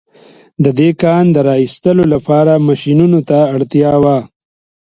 د 0.63 0.65
دې 0.79 0.89
کان 1.01 1.25
د 1.31 1.37
را 1.47 1.55
ايستلو 1.63 2.03
لپاره 2.13 2.63
ماشينونو 2.67 3.19
ته 3.29 3.39
اړتيا 3.55 3.93
وه. 4.03 4.17